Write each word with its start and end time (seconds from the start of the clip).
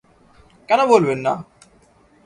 কেন 0.69 0.79
বলবেন 0.85 1.19
না! 1.19 1.33